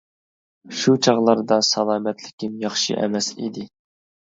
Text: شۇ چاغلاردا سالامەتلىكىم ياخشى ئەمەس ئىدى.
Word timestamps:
شۇ 0.83 0.93
چاغلاردا 1.09 1.61
سالامەتلىكىم 1.69 2.59
ياخشى 2.67 3.01
ئەمەس 3.01 3.33
ئىدى. 3.41 3.73